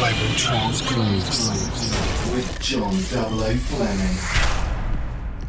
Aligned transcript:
Global 0.00 0.34
Trance 0.34 0.80
Grooves 0.80 1.50
with 2.32 2.58
John 2.58 2.94
00 2.94 3.54
Fleming. 3.58 4.16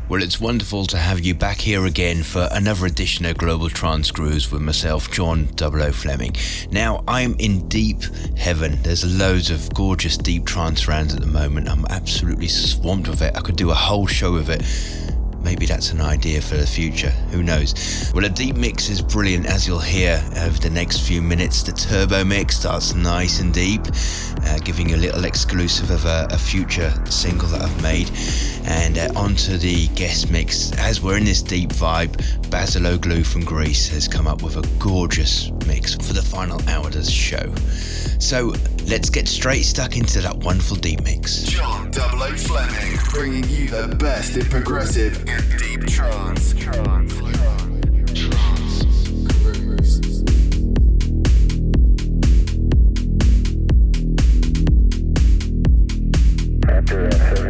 Well, 0.09 0.21
it's 0.21 0.41
wonderful 0.41 0.85
to 0.87 0.97
have 0.97 1.21
you 1.21 1.33
back 1.33 1.55
here 1.59 1.85
again 1.85 2.21
for 2.21 2.49
another 2.51 2.85
edition 2.85 3.23
of 3.23 3.37
Global 3.37 3.69
Trance 3.69 4.11
Grooves 4.11 4.51
with 4.51 4.61
myself, 4.61 5.09
John 5.09 5.47
00 5.57 5.93
Fleming. 5.93 6.35
Now, 6.69 7.01
I'm 7.07 7.35
in 7.39 7.69
deep 7.69 8.03
heaven. 8.35 8.81
There's 8.83 9.05
loads 9.17 9.49
of 9.49 9.73
gorgeous 9.73 10.17
deep 10.17 10.45
trance 10.45 10.85
rounds 10.85 11.15
at 11.15 11.21
the 11.21 11.27
moment. 11.27 11.69
I'm 11.69 11.85
absolutely 11.85 12.49
swamped 12.49 13.07
with 13.07 13.21
it. 13.21 13.33
I 13.37 13.39
could 13.39 13.55
do 13.55 13.71
a 13.71 13.73
whole 13.73 14.05
show 14.05 14.35
of 14.35 14.49
it 14.49 14.63
maybe 15.43 15.65
that's 15.65 15.91
an 15.91 16.01
idea 16.01 16.41
for 16.41 16.57
the 16.57 16.65
future. 16.65 17.09
Who 17.31 17.43
knows? 17.43 18.11
Well, 18.13 18.25
a 18.25 18.29
deep 18.29 18.55
mix 18.55 18.89
is 18.89 19.01
brilliant, 19.01 19.45
as 19.45 19.67
you'll 19.67 19.79
hear 19.79 20.23
over 20.37 20.57
the 20.59 20.69
next 20.69 21.07
few 21.07 21.21
minutes. 21.21 21.63
The 21.63 21.71
turbo 21.71 22.23
mix 22.23 22.57
starts 22.57 22.93
nice 22.93 23.39
and 23.39 23.53
deep, 23.53 23.81
uh, 24.45 24.59
giving 24.59 24.89
you 24.89 24.95
a 24.95 24.97
little 24.97 25.25
exclusive 25.25 25.91
of 25.91 26.05
a, 26.05 26.27
a 26.31 26.37
future 26.37 26.93
single 27.09 27.47
that 27.49 27.61
I've 27.61 27.81
made. 27.81 28.11
And 28.65 28.97
uh, 28.97 29.11
onto 29.15 29.57
the 29.57 29.87
guest 29.89 30.31
mix. 30.31 30.71
As 30.73 31.01
we're 31.01 31.17
in 31.17 31.25
this 31.25 31.41
deep 31.41 31.69
vibe, 31.69 32.49
Basil 32.49 32.87
O'Glue 32.87 33.23
from 33.23 33.43
Greece 33.43 33.87
has 33.89 34.07
come 34.07 34.27
up 34.27 34.43
with 34.43 34.57
a 34.57 34.67
gorgeous 34.79 35.51
mix 35.65 35.95
for 35.95 36.13
the 36.13 36.21
final 36.21 36.61
hour 36.69 36.87
of 36.87 36.93
the 36.93 37.03
show. 37.03 37.53
So 38.21 38.53
let's 38.87 39.09
get 39.09 39.27
straight 39.27 39.63
stuck 39.63 39.97
into 39.97 40.21
that 40.21 40.37
wonderful 40.37 40.77
deep 40.77 41.03
mix. 41.03 41.41
John 41.41 41.89
Double 41.89 42.21
O 42.21 42.35
Fleming, 42.35 42.97
bringing 43.09 43.49
you 43.49 43.67
the 43.67 43.95
best 43.95 44.37
in 44.37 44.45
progressive 44.45 45.27
and 45.27 45.43
deep 45.59 45.87
trance. 45.87 46.53
trance. 46.53 47.11
After 56.69 57.09
that, 57.09 57.40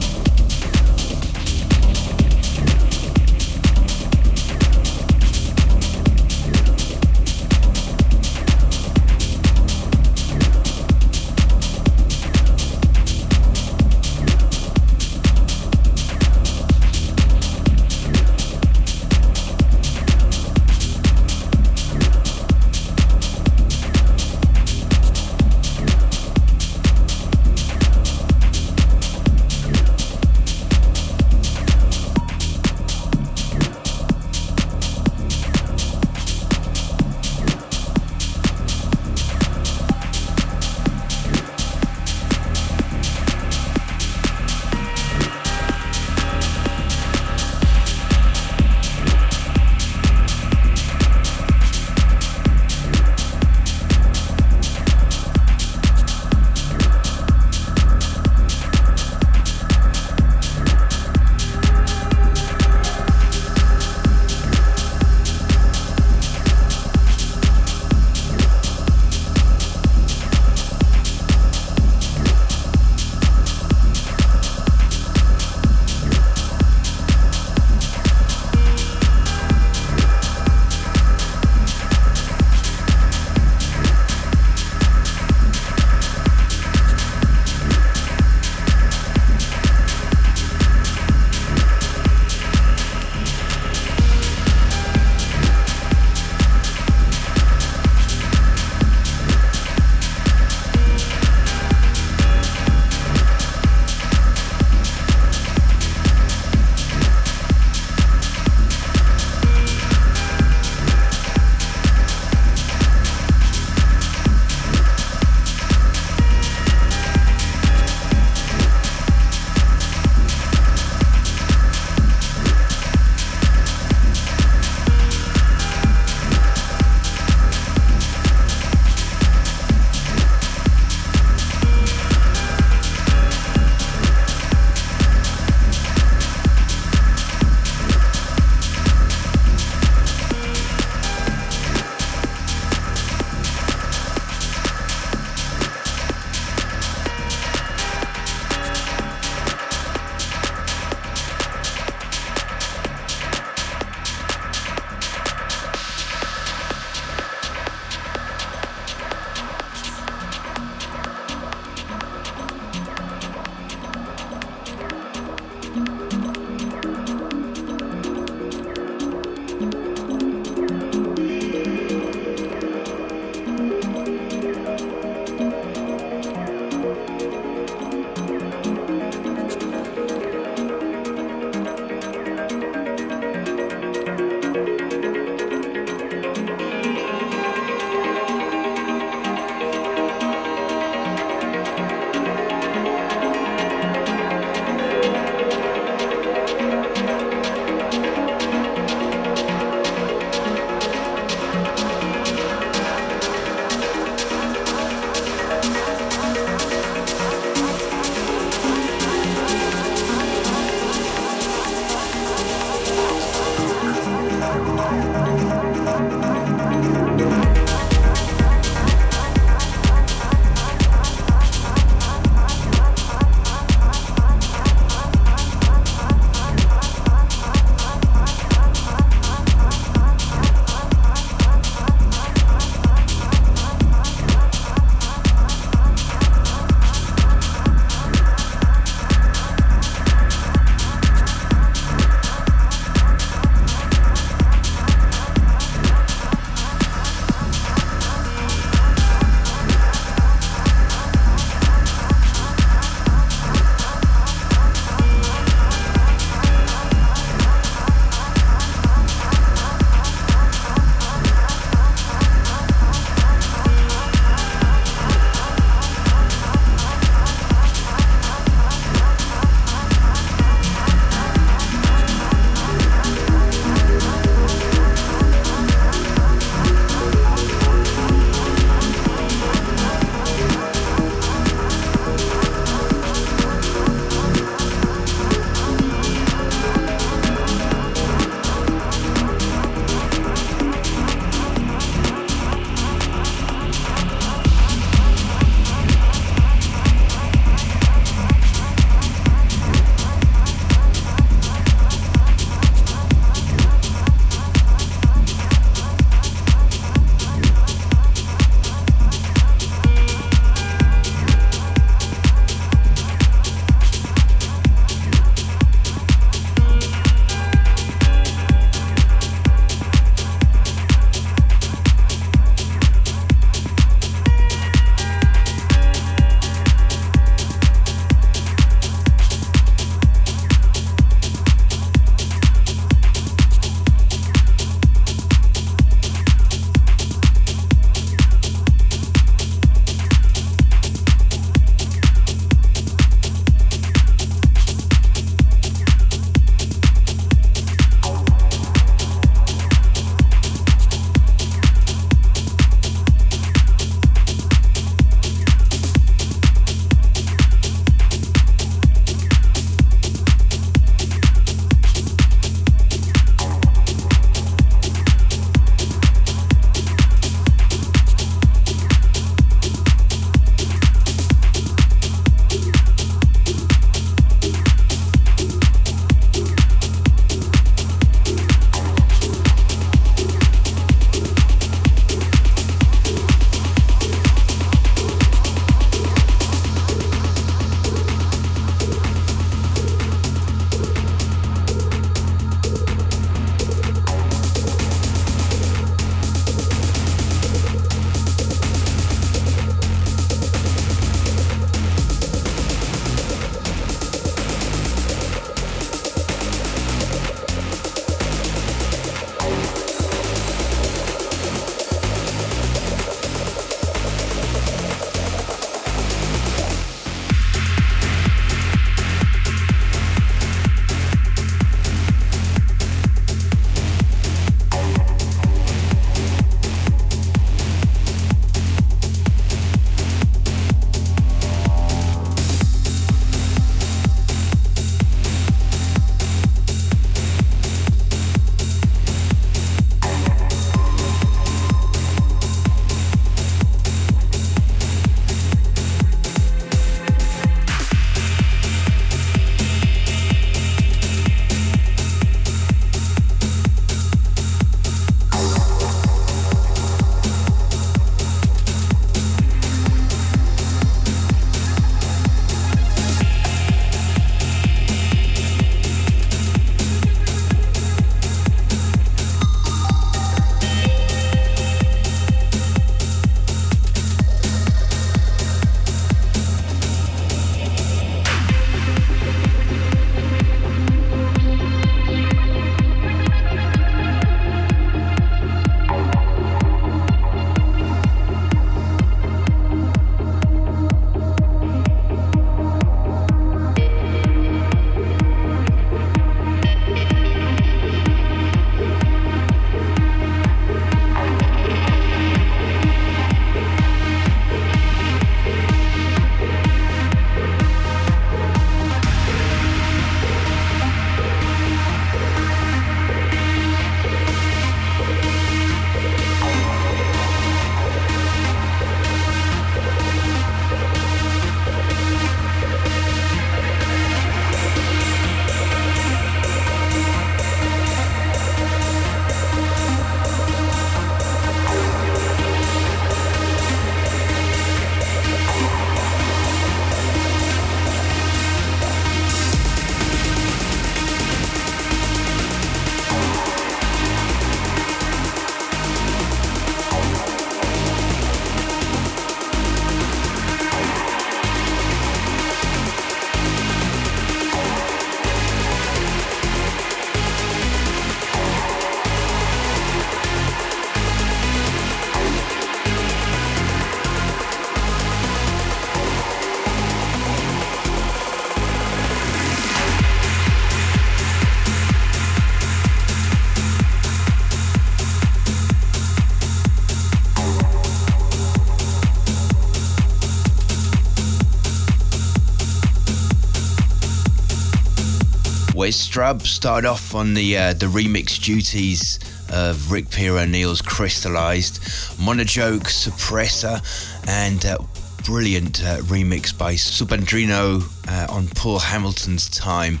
Wes 585.86 586.08
Strub 586.08 586.42
started 586.42 586.88
off 586.88 587.14
on 587.14 587.34
the 587.34 587.56
uh, 587.56 587.72
the 587.72 587.86
remix 587.86 588.42
duties 588.42 589.20
of 589.52 589.92
Rick 589.92 590.10
Pier 590.10 590.36
O'Neil's 590.36 590.82
Crystallized, 590.82 591.80
Monojoke, 592.18 592.88
Suppressor, 592.88 593.78
and 594.26 594.66
uh, 594.66 594.78
brilliant 595.24 595.84
uh, 595.84 595.98
remix 595.98 596.50
by 596.58 596.74
Subandrino 596.74 597.84
uh, 598.08 598.34
on 598.34 598.48
Paul 598.48 598.80
Hamilton's 598.80 599.48
Time. 599.48 600.00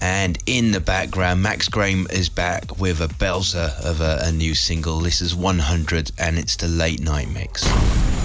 And 0.00 0.38
in 0.46 0.72
the 0.72 0.80
background, 0.80 1.40
Max 1.40 1.68
Graham 1.68 2.08
is 2.10 2.28
back 2.28 2.80
with 2.80 3.00
a 3.00 3.06
belter 3.06 3.80
of 3.80 4.00
a, 4.00 4.22
a 4.22 4.32
new 4.32 4.56
single. 4.56 4.98
This 4.98 5.20
is 5.20 5.36
100 5.36 6.10
and 6.18 6.36
it's 6.36 6.56
the 6.56 6.66
late 6.66 7.00
night 7.00 7.28
mix. 7.30 7.62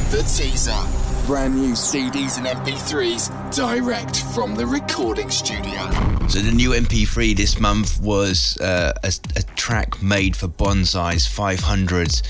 The 0.10 0.24
teaser. 0.24 0.82
Brand 1.28 1.58
new 1.58 1.74
CDs 1.74 2.40
and 2.40 2.48
MP3s 2.48 3.37
direct 3.52 4.24
from 4.34 4.56
the 4.56 4.66
recording 4.66 5.30
studio. 5.30 5.90
So, 6.28 6.40
the 6.40 6.52
new 6.52 6.72
MP3 6.72 7.36
this 7.36 7.60
month 7.60 8.00
was 8.02 8.58
uh, 8.60 8.94
a, 9.04 9.14
a, 9.36 9.44
track 9.56 10.02
made 10.02 10.36
for 10.36 10.48
Bonzai's 10.48 11.26
500 11.26 12.22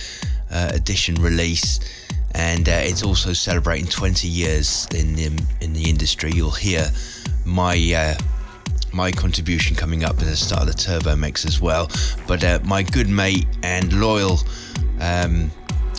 uh, 0.52 0.72
edition 0.74 1.16
release. 1.16 1.80
And 2.36 2.70
uh, 2.70 2.74
it's 2.84 3.04
also 3.04 3.34
celebrating 3.34 3.88
20 3.88 4.28
years 4.28 4.88
in 4.94 5.16
the, 5.16 5.26
in 5.62 5.74
the 5.74 5.90
industry. 5.90 6.32
You'll 6.34 6.52
hear 6.52 6.88
my 7.46 7.76
uh, 7.96 8.24
my 8.94 9.12
contribution 9.12 9.76
coming 9.76 10.04
up 10.04 10.20
at 10.20 10.26
the 10.26 10.36
start 10.36 10.64
of 10.64 10.68
the 10.68 10.74
Turbo 10.74 11.16
Mix 11.16 11.46
as 11.46 11.60
well. 11.60 11.90
But 12.28 12.44
uh, 12.44 12.60
my 12.64 12.84
good 12.84 13.10
mate 13.10 13.46
and 13.64 13.94
loyal 14.00 14.40
um, 15.00 15.52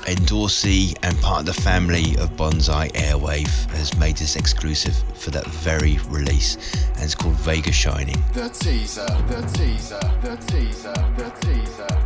endorsee 0.09 0.97
and 1.03 1.19
part 1.21 1.41
of 1.41 1.47
the 1.47 1.61
family 1.63 2.17
of 2.17 2.31
Bonzai 2.31 2.91
Airwave 2.93 3.71
has 3.73 3.97
made 3.99 4.17
this 4.17 4.37
exclusive 4.37 4.95
for 5.15 5.31
that 5.31 5.47
very 5.47 5.99
release, 6.09 6.57
and 6.95 7.05
it's 7.05 7.15
called 7.15 7.35
Vega 7.35 7.73
Shining. 7.73 8.17
The 8.33 8.49
teaser, 8.49 9.05
the 9.29 9.43
teaser, 9.53 10.01
the 10.23 10.37
teaser, 10.47 10.95
the 11.17 11.31
teaser, 11.41 11.98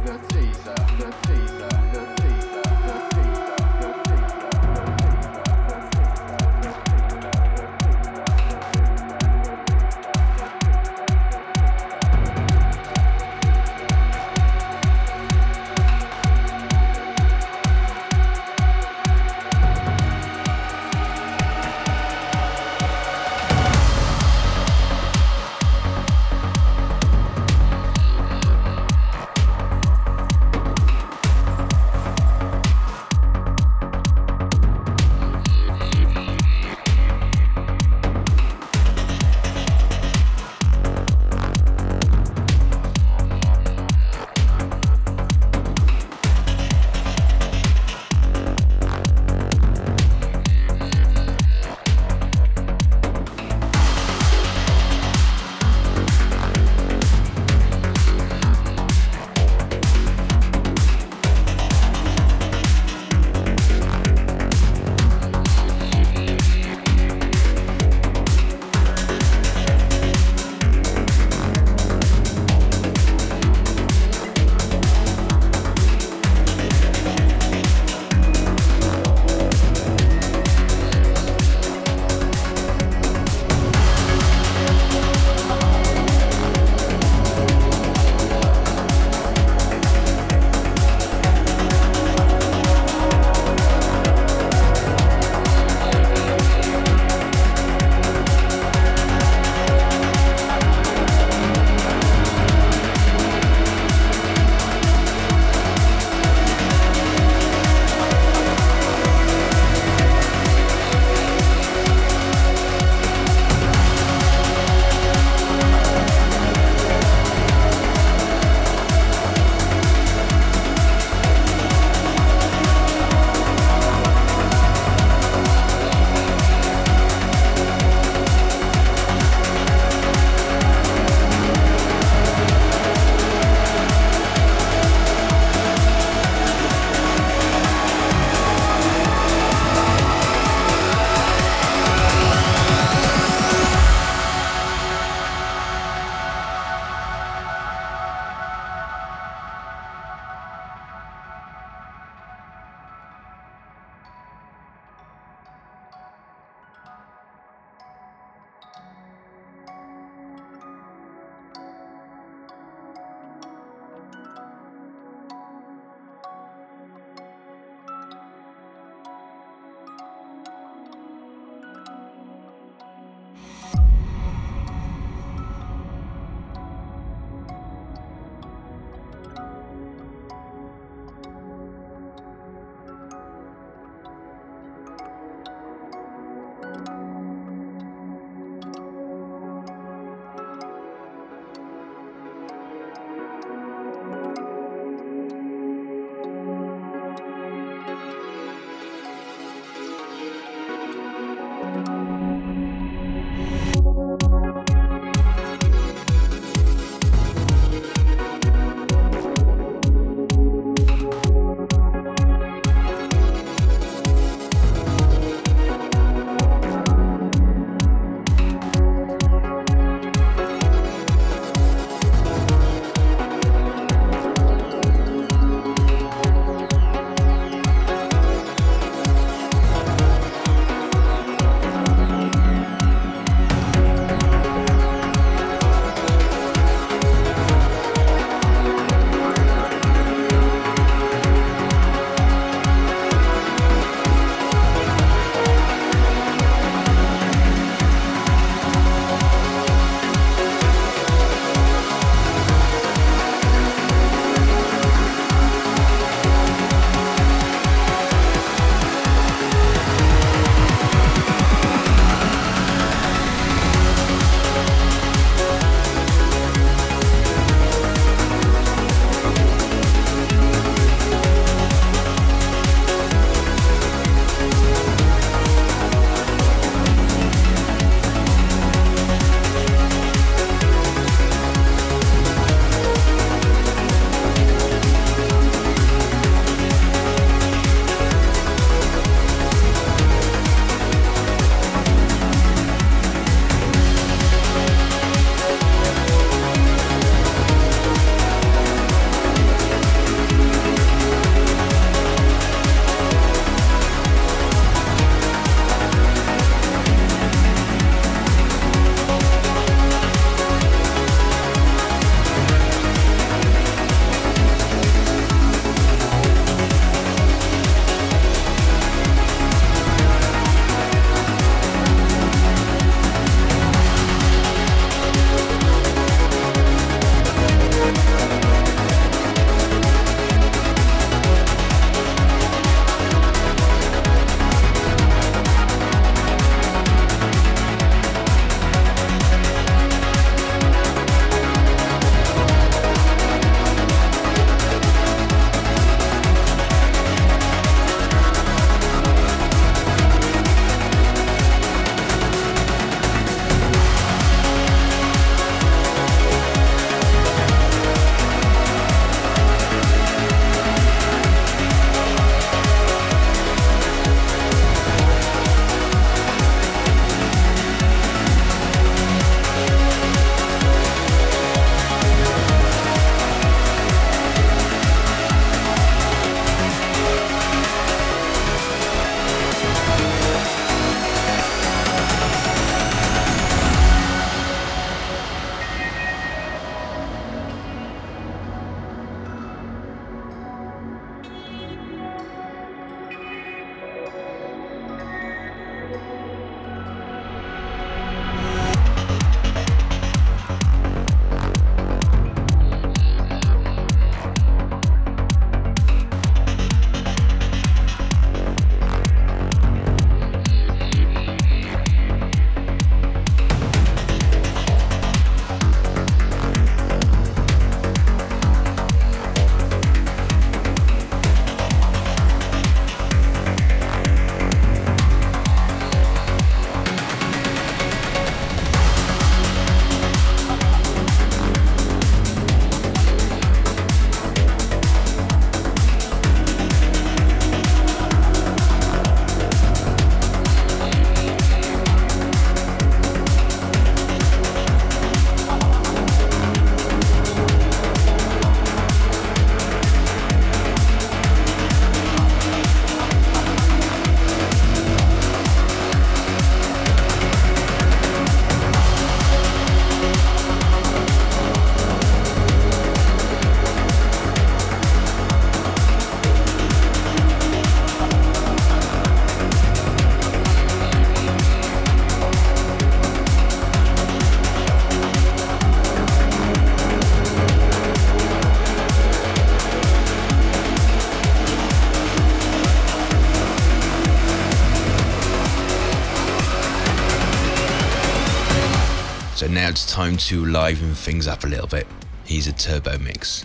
time 489.92 490.16
to 490.16 490.46
liven 490.46 490.94
things 490.94 491.28
up 491.28 491.44
a 491.44 491.46
little 491.46 491.66
bit. 491.66 491.86
He's 492.24 492.46
a 492.46 492.52
turbo 492.52 492.96
mix. 492.96 493.44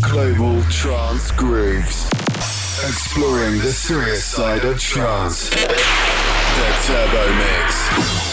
Global 0.00 0.62
Trance 0.70 1.30
Grooves. 1.32 2.06
Exploring 2.86 3.58
the 3.58 3.70
serious 3.70 4.24
side 4.24 4.64
of 4.64 4.80
trance. 4.80 5.50
The 5.50 5.66
Turbo 6.86 7.34
Mix. 7.34 8.27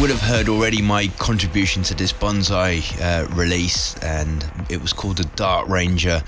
Would 0.00 0.08
have 0.08 0.22
heard 0.22 0.48
already 0.48 0.80
my 0.80 1.08
contribution 1.18 1.82
to 1.82 1.94
this 1.94 2.10
Bonzai 2.10 2.80
uh, 3.02 3.28
release, 3.34 3.94
and 3.98 4.50
it 4.70 4.80
was 4.80 4.94
called 4.94 5.18
the 5.18 5.24
Dark 5.36 5.68
Ranger. 5.68 6.22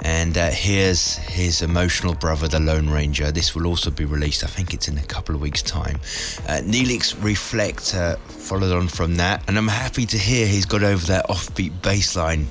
And 0.00 0.38
uh, 0.38 0.48
here's 0.48 1.16
his 1.16 1.60
emotional 1.60 2.14
brother, 2.14 2.48
the 2.48 2.58
Lone 2.58 2.88
Ranger. 2.88 3.30
This 3.30 3.54
will 3.54 3.66
also 3.66 3.90
be 3.90 4.06
released, 4.06 4.44
I 4.44 4.46
think 4.46 4.72
it's 4.72 4.88
in 4.88 4.96
a 4.96 5.02
couple 5.02 5.34
of 5.34 5.42
weeks' 5.42 5.60
time. 5.60 5.96
Uh, 6.48 6.62
Neelix 6.64 7.22
Reflect 7.22 7.94
uh, 7.94 8.16
followed 8.16 8.74
on 8.74 8.88
from 8.88 9.16
that, 9.16 9.46
and 9.46 9.58
I'm 9.58 9.68
happy 9.68 10.06
to 10.06 10.16
hear 10.16 10.46
he's 10.46 10.64
got 10.64 10.82
over 10.82 11.04
that 11.08 11.26
offbeat 11.28 11.82
bass 11.82 12.16
line 12.16 12.46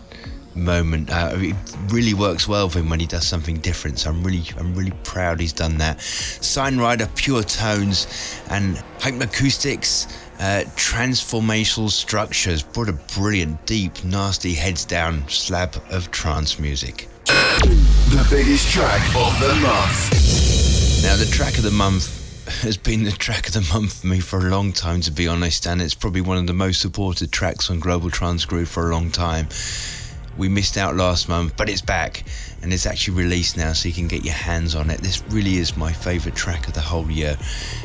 moment. 0.57 1.09
Uh, 1.09 1.31
it 1.35 1.55
really 1.87 2.13
works 2.13 2.47
well 2.47 2.69
for 2.69 2.79
him 2.79 2.89
when 2.89 2.99
he 2.99 3.07
does 3.07 3.25
something 3.25 3.57
different. 3.57 3.99
So 3.99 4.09
I'm 4.09 4.23
really, 4.23 4.43
I'm 4.57 4.75
really 4.75 4.93
proud 5.03 5.39
he's 5.39 5.53
done 5.53 5.77
that. 5.79 6.01
Sign 6.01 6.77
Rider, 6.77 7.09
Pure 7.15 7.43
Tones, 7.43 8.07
and 8.49 8.75
Hypnoacoustics. 8.99 10.11
Uh, 10.39 10.63
transformational 10.75 11.89
structures 11.89 12.61
brought 12.61 12.89
a 12.89 12.93
brilliant, 12.93 13.65
deep, 13.65 14.03
nasty, 14.03 14.53
heads 14.53 14.85
down 14.85 15.27
slab 15.27 15.75
of 15.89 16.11
trance 16.11 16.59
music. 16.59 17.07
The 17.25 18.27
biggest 18.29 18.71
track 18.71 19.01
of 19.15 19.39
the 19.39 19.55
month. 19.55 21.03
Now, 21.03 21.15
the 21.15 21.25
track 21.25 21.57
of 21.57 21.63
the 21.63 21.71
month 21.71 22.23
has 22.61 22.77
been 22.77 23.03
the 23.03 23.11
track 23.11 23.47
of 23.47 23.53
the 23.53 23.67
month 23.73 24.01
for 24.01 24.07
me 24.07 24.19
for 24.19 24.47
a 24.47 24.49
long 24.51 24.73
time, 24.73 25.01
to 25.01 25.11
be 25.11 25.27
honest, 25.27 25.65
and 25.65 25.81
it's 25.81 25.95
probably 25.95 26.21
one 26.21 26.37
of 26.37 26.45
the 26.45 26.53
most 26.53 26.81
supported 26.81 27.31
tracks 27.31 27.71
on 27.71 27.79
Global 27.79 28.11
Trance 28.11 28.45
Groove 28.45 28.69
for 28.69 28.89
a 28.89 28.93
long 28.93 29.09
time. 29.09 29.47
We 30.37 30.49
missed 30.49 30.77
out 30.77 30.95
last 30.95 31.27
month, 31.27 31.57
but 31.57 31.69
it's 31.69 31.81
back 31.81 32.23
and 32.61 32.71
it's 32.71 32.85
actually 32.85 33.17
released 33.17 33.57
now 33.57 33.73
so 33.73 33.87
you 33.87 33.93
can 33.93 34.07
get 34.07 34.23
your 34.23 34.33
hands 34.33 34.75
on 34.75 34.89
it. 34.89 35.01
This 35.01 35.23
really 35.29 35.57
is 35.57 35.75
my 35.75 35.91
favourite 35.91 36.35
track 36.35 36.67
of 36.67 36.73
the 36.73 36.81
whole 36.81 37.09
year. 37.09 37.37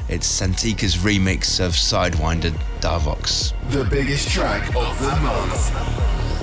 It's 0.08 0.26
Santika's 0.26 0.96
remix 0.96 1.64
of 1.64 1.72
Sidewinder 1.72 2.52
Darvox. 2.80 3.52
The 3.70 3.84
biggest 3.84 4.28
track 4.28 4.68
of 4.74 5.00
the 5.00 5.16
month. 5.16 6.41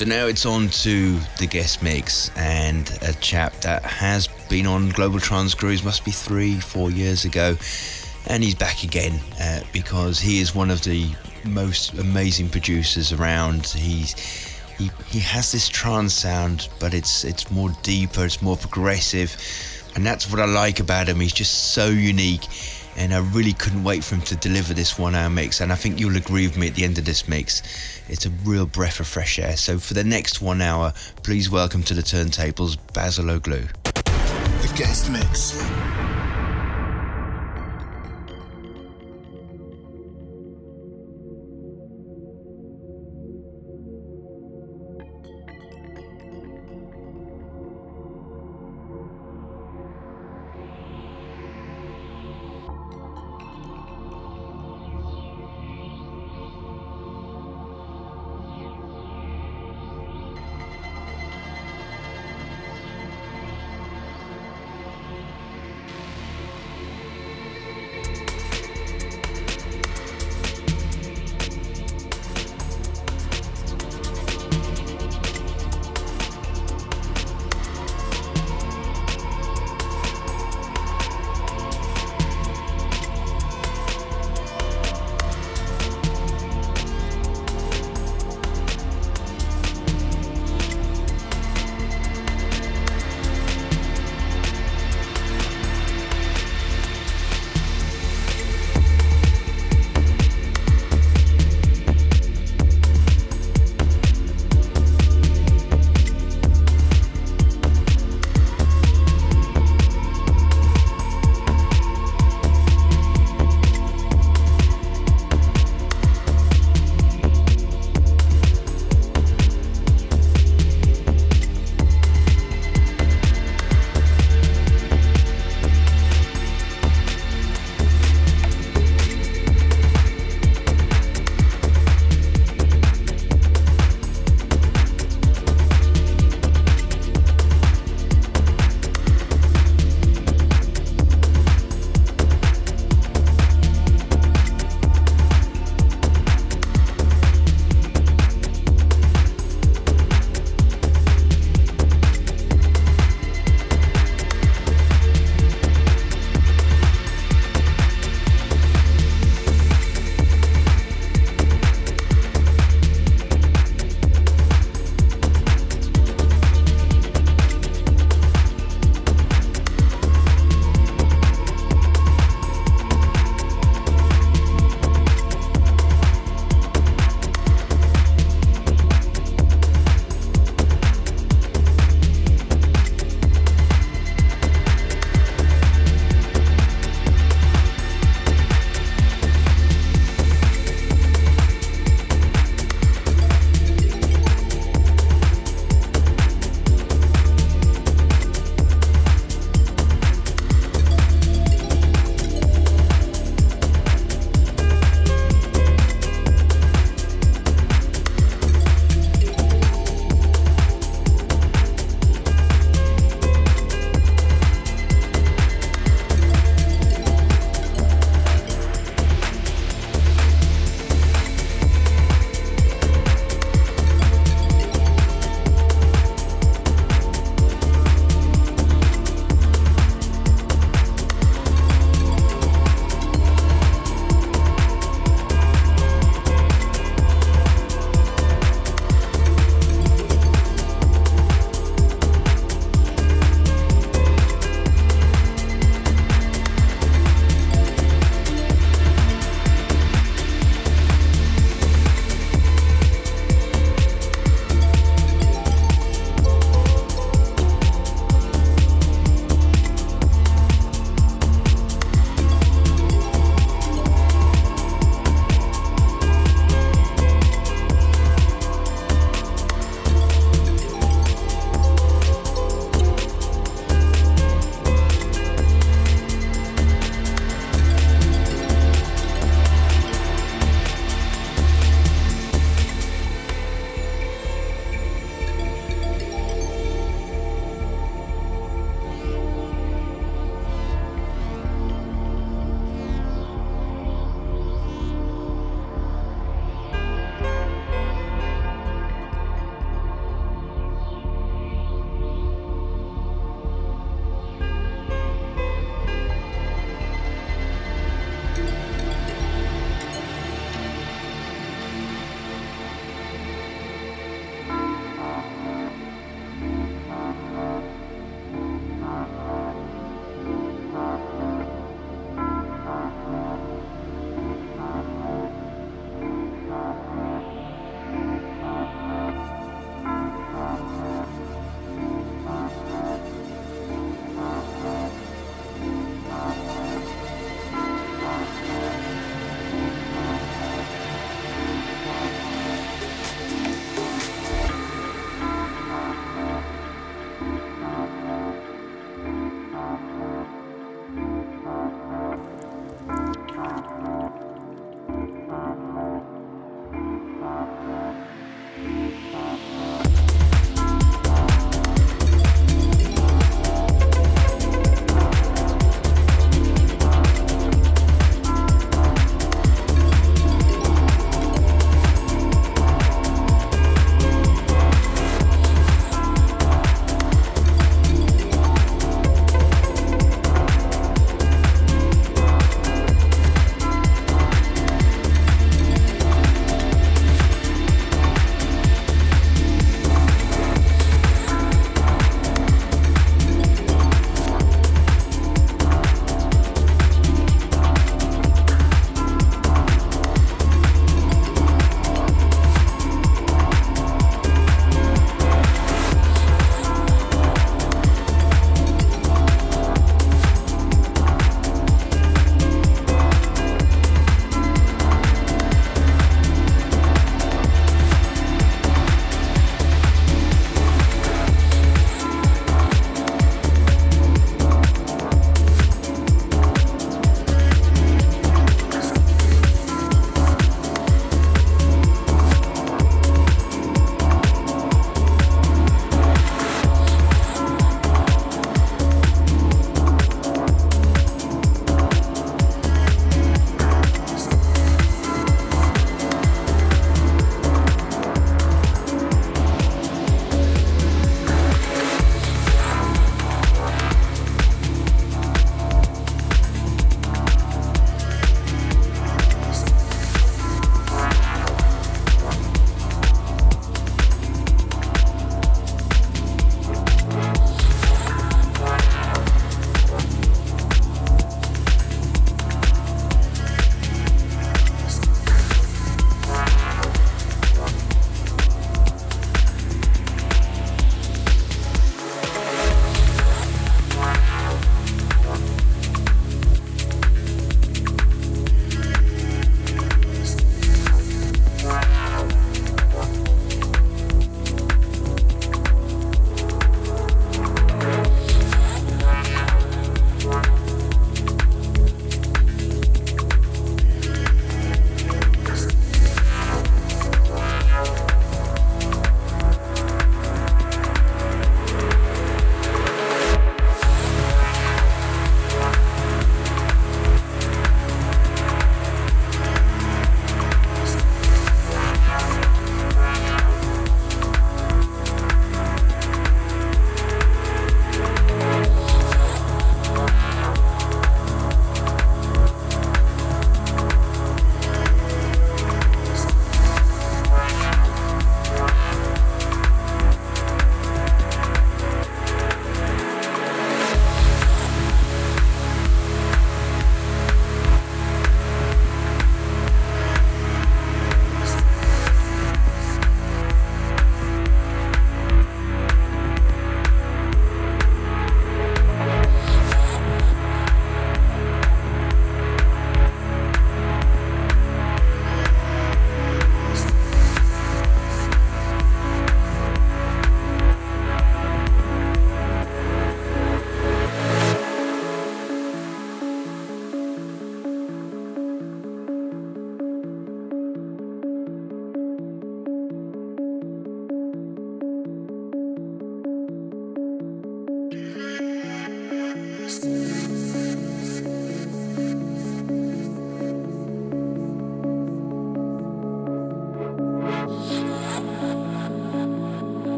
So 0.00 0.06
now 0.06 0.28
it's 0.28 0.46
on 0.46 0.68
to 0.68 1.20
the 1.38 1.46
guest 1.46 1.82
mix 1.82 2.30
and 2.34 2.90
a 3.02 3.12
chap 3.12 3.52
that 3.60 3.82
has 3.82 4.28
been 4.48 4.66
on 4.66 4.88
Global 4.88 5.20
Trance 5.20 5.52
Grooves, 5.52 5.84
must 5.84 6.06
be 6.06 6.10
three, 6.10 6.58
four 6.58 6.90
years 6.90 7.26
ago. 7.26 7.54
And 8.26 8.42
he's 8.42 8.54
back 8.54 8.82
again 8.82 9.20
uh, 9.38 9.60
because 9.74 10.18
he 10.18 10.40
is 10.40 10.54
one 10.54 10.70
of 10.70 10.82
the 10.84 11.10
most 11.44 11.92
amazing 11.98 12.48
producers 12.48 13.12
around. 13.12 13.66
He's 13.66 14.14
he, 14.78 14.90
he 15.08 15.18
has 15.18 15.52
this 15.52 15.68
trance 15.68 16.14
sound, 16.14 16.70
but 16.78 16.94
it's 16.94 17.22
it's 17.22 17.50
more 17.50 17.68
deeper, 17.82 18.24
it's 18.24 18.40
more 18.40 18.56
progressive, 18.56 19.36
and 19.96 20.06
that's 20.06 20.30
what 20.30 20.40
I 20.40 20.46
like 20.46 20.80
about 20.80 21.10
him. 21.10 21.20
He's 21.20 21.34
just 21.34 21.74
so 21.74 21.88
unique 21.88 22.46
and 23.00 23.14
I 23.14 23.18
really 23.18 23.54
couldn't 23.54 23.82
wait 23.82 24.04
for 24.04 24.16
him 24.16 24.20
to 24.22 24.36
deliver 24.36 24.74
this 24.74 24.98
one 24.98 25.14
hour 25.14 25.30
mix. 25.30 25.62
And 25.62 25.72
I 25.72 25.74
think 25.74 25.98
you'll 25.98 26.18
agree 26.18 26.46
with 26.46 26.58
me 26.58 26.66
at 26.66 26.74
the 26.74 26.84
end 26.84 26.98
of 26.98 27.06
this 27.06 27.26
mix. 27.26 27.62
It's 28.10 28.26
a 28.26 28.30
real 28.44 28.66
breath 28.66 29.00
of 29.00 29.06
fresh 29.06 29.38
air. 29.38 29.56
So 29.56 29.78
for 29.78 29.94
the 29.94 30.04
next 30.04 30.42
one 30.42 30.60
hour, 30.60 30.92
please 31.22 31.48
welcome 31.48 31.82
to 31.84 31.94
the 31.94 32.02
turntables 32.02 32.76
Basil 32.92 33.30
O'Glue. 33.30 33.68
The 33.84 34.72
guest 34.76 35.10
mix. 35.10 36.09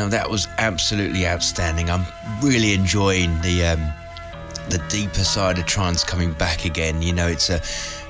Now 0.00 0.08
that 0.08 0.30
was 0.30 0.48
absolutely 0.56 1.26
outstanding. 1.26 1.90
I'm 1.90 2.06
really 2.40 2.72
enjoying 2.72 3.38
the 3.42 3.66
um, 3.66 3.92
the 4.70 4.82
deeper 4.88 5.22
side 5.22 5.58
of 5.58 5.66
trance 5.66 6.02
coming 6.02 6.32
back 6.32 6.64
again. 6.64 7.02
You 7.02 7.12
know, 7.12 7.26
it's 7.26 7.50
a 7.50 7.60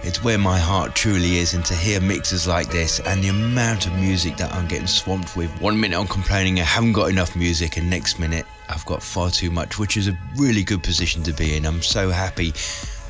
it's 0.06 0.22
where 0.22 0.38
my 0.38 0.56
heart 0.56 0.94
truly 0.94 1.38
is, 1.38 1.52
and 1.52 1.64
to 1.64 1.74
hear 1.74 2.00
mixes 2.00 2.46
like 2.46 2.70
this 2.70 3.00
and 3.00 3.24
the 3.24 3.30
amount 3.30 3.88
of 3.88 3.92
music 3.94 4.36
that 4.36 4.54
I'm 4.54 4.68
getting 4.68 4.86
swamped 4.86 5.36
with. 5.36 5.50
One 5.60 5.80
minute 5.80 5.98
I'm 5.98 6.06
complaining 6.06 6.60
I 6.60 6.62
haven't 6.62 6.92
got 6.92 7.10
enough 7.10 7.34
music, 7.34 7.76
and 7.76 7.90
next 7.90 8.20
minute 8.20 8.46
I've 8.68 8.86
got 8.86 9.02
far 9.02 9.28
too 9.28 9.50
much, 9.50 9.80
which 9.80 9.96
is 9.96 10.06
a 10.06 10.16
really 10.36 10.62
good 10.62 10.84
position 10.84 11.24
to 11.24 11.32
be 11.32 11.56
in. 11.56 11.66
I'm 11.66 11.82
so 11.82 12.10
happy 12.10 12.52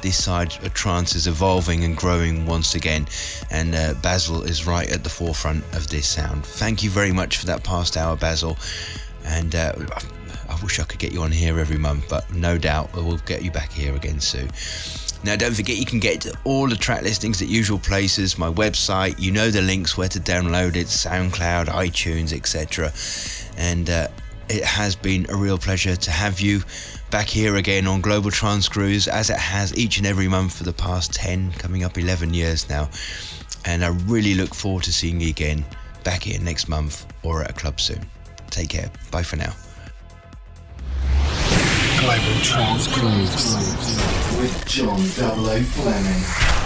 this 0.02 0.22
side 0.22 0.52
of 0.64 0.74
trance 0.74 1.14
is 1.14 1.26
evolving 1.26 1.84
and 1.84 1.96
growing 1.96 2.46
once 2.46 2.74
again, 2.74 3.06
and 3.50 3.74
uh, 3.74 3.94
Basil 4.02 4.42
is 4.42 4.66
right 4.66 4.90
at 4.90 5.04
the 5.04 5.10
forefront 5.10 5.64
of 5.74 5.88
this 5.88 6.08
sound. 6.08 6.44
Thank 6.44 6.82
you 6.82 6.90
very 6.90 7.12
much 7.12 7.36
for 7.38 7.46
that 7.46 7.62
past 7.64 7.96
hour, 7.96 8.16
Basil, 8.16 8.58
and 9.24 9.54
uh, 9.54 9.72
I 10.48 10.62
wish 10.62 10.80
I 10.80 10.84
could 10.84 10.98
get 10.98 11.12
you 11.12 11.22
on 11.22 11.30
here 11.30 11.58
every 11.58 11.78
month, 11.78 12.08
but 12.08 12.32
no 12.34 12.58
doubt 12.58 12.92
we'll 12.94 13.18
get 13.18 13.42
you 13.42 13.50
back 13.50 13.72
here 13.72 13.94
again 13.94 14.20
soon. 14.20 14.50
Now, 15.22 15.36
don't 15.36 15.52
forget 15.52 15.76
you 15.76 15.84
can 15.84 16.00
get 16.00 16.26
all 16.44 16.66
the 16.66 16.76
track 16.76 17.02
listings 17.02 17.42
at 17.42 17.48
usual 17.48 17.78
places, 17.78 18.38
my 18.38 18.50
website, 18.50 19.20
you 19.20 19.30
know 19.30 19.50
the 19.50 19.60
links 19.60 19.96
where 19.96 20.08
to 20.08 20.18
download 20.18 20.76
it, 20.76 20.86
SoundCloud, 20.86 21.66
iTunes, 21.66 22.32
etc. 22.32 22.90
And 23.58 23.90
uh, 23.90 24.08
it 24.48 24.64
has 24.64 24.96
been 24.96 25.26
a 25.28 25.36
real 25.36 25.58
pleasure 25.58 25.94
to 25.94 26.10
have 26.10 26.40
you 26.40 26.62
back 27.10 27.26
here 27.26 27.56
again 27.56 27.86
on 27.86 28.00
Global 28.00 28.30
Grooves 28.70 29.08
as 29.08 29.30
it 29.30 29.36
has 29.36 29.76
each 29.76 29.98
and 29.98 30.06
every 30.06 30.28
month 30.28 30.56
for 30.56 30.64
the 30.64 30.72
past 30.72 31.12
10, 31.12 31.52
coming 31.52 31.82
up 31.82 31.98
11 31.98 32.32
years 32.32 32.68
now. 32.68 32.88
And 33.64 33.84
I 33.84 33.88
really 34.06 34.34
look 34.34 34.54
forward 34.54 34.84
to 34.84 34.92
seeing 34.92 35.20
you 35.20 35.28
again 35.28 35.64
back 36.04 36.22
here 36.22 36.40
next 36.40 36.68
month 36.68 37.06
or 37.22 37.42
at 37.42 37.50
a 37.50 37.52
club 37.52 37.80
soon. 37.80 38.00
Take 38.50 38.70
care. 38.70 38.90
Bye 39.10 39.22
for 39.22 39.36
now. 39.36 39.52
Global 41.98 42.40
Trance 42.42 42.86
Grooves 42.88 43.56
with 44.38 44.64
John 44.66 44.98
00 45.00 45.62
Fleming. 45.62 46.59